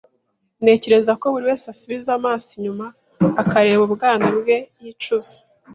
Ntekereza 0.63 1.11
ko 1.19 1.25
buri 1.33 1.43
wese 1.49 1.65
asubiza 1.73 2.09
amaso 2.19 2.47
inyuma 2.57 2.85
akareba 3.41 3.81
ubwana 3.87 4.25
bwe 4.37 4.57
yicuza. 4.81 5.33